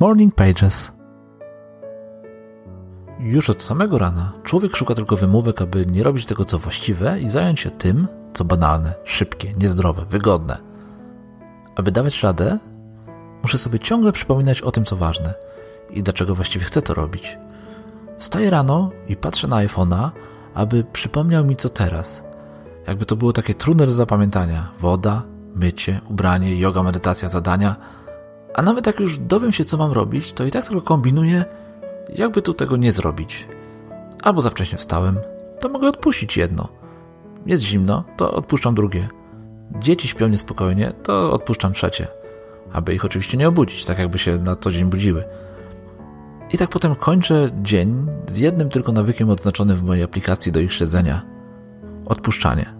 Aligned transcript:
Morning 0.00 0.34
Pages. 0.34 0.92
Już 3.20 3.50
od 3.50 3.62
samego 3.62 3.98
rana 3.98 4.32
człowiek 4.44 4.76
szuka 4.76 4.94
tylko 4.94 5.16
wymówek, 5.16 5.62
aby 5.62 5.86
nie 5.86 6.02
robić 6.02 6.26
tego, 6.26 6.44
co 6.44 6.58
właściwe 6.58 7.20
i 7.20 7.28
zająć 7.28 7.60
się 7.60 7.70
tym, 7.70 8.08
co 8.34 8.44
banalne, 8.44 8.94
szybkie, 9.04 9.52
niezdrowe, 9.52 10.04
wygodne. 10.04 10.58
Aby 11.76 11.92
dawać 11.92 12.22
radę, 12.22 12.58
muszę 13.42 13.58
sobie 13.58 13.78
ciągle 13.78 14.12
przypominać 14.12 14.62
o 14.62 14.70
tym, 14.70 14.84
co 14.84 14.96
ważne 14.96 15.34
i 15.90 16.02
dlaczego 16.02 16.34
właściwie 16.34 16.64
chcę 16.64 16.82
to 16.82 16.94
robić. 16.94 17.38
Wstaję 18.18 18.50
rano 18.50 18.90
i 19.08 19.16
patrzę 19.16 19.48
na 19.48 19.56
iPhone'a, 19.56 20.10
aby 20.54 20.84
przypomniał 20.84 21.44
mi, 21.44 21.56
co 21.56 21.68
teraz. 21.68 22.24
Jakby 22.86 23.06
to 23.06 23.16
było 23.16 23.32
takie 23.32 23.54
trudne 23.54 23.86
do 23.86 23.92
zapamiętania. 23.92 24.68
Woda, 24.80 25.22
mycie, 25.54 26.00
ubranie, 26.08 26.56
yoga, 26.56 26.82
medytacja, 26.82 27.28
zadania– 27.28 27.76
a 28.54 28.62
nawet 28.62 28.86
jak 28.86 29.00
już 29.00 29.18
dowiem 29.18 29.52
się, 29.52 29.64
co 29.64 29.76
mam 29.76 29.92
robić, 29.92 30.32
to 30.32 30.44
i 30.44 30.50
tak 30.50 30.66
tylko 30.66 30.82
kombinuję, 30.82 31.44
jakby 32.14 32.42
tu 32.42 32.54
tego 32.54 32.76
nie 32.76 32.92
zrobić. 32.92 33.48
Albo 34.22 34.40
za 34.40 34.50
wcześnie 34.50 34.78
wstałem, 34.78 35.18
to 35.60 35.68
mogę 35.68 35.88
odpuścić 35.88 36.36
jedno. 36.36 36.68
Jest 37.46 37.62
zimno, 37.62 38.04
to 38.16 38.32
odpuszczam 38.32 38.74
drugie. 38.74 39.08
Dzieci 39.78 40.08
śpią 40.08 40.28
niespokojnie, 40.28 40.92
to 41.02 41.32
odpuszczam 41.32 41.72
trzecie. 41.72 42.08
Aby 42.72 42.94
ich 42.94 43.04
oczywiście 43.04 43.38
nie 43.38 43.48
obudzić, 43.48 43.84
tak 43.84 43.98
jakby 43.98 44.18
się 44.18 44.38
na 44.38 44.56
co 44.56 44.70
dzień 44.70 44.84
budziły. 44.84 45.24
I 46.52 46.58
tak 46.58 46.68
potem 46.68 46.94
kończę 46.94 47.50
dzień 47.62 48.06
z 48.26 48.38
jednym 48.38 48.68
tylko 48.68 48.92
nawykiem 48.92 49.30
odznaczonym 49.30 49.76
w 49.76 49.82
mojej 49.82 50.04
aplikacji 50.04 50.52
do 50.52 50.60
ich 50.60 50.72
śledzenia. 50.72 51.22
Odpuszczanie. 52.06 52.77